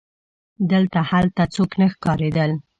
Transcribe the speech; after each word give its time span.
دلته 0.71 0.99
هلته 1.09 1.43
څوک 1.53 1.71
نه 1.79 1.87
ښکارېدل. 1.93 2.51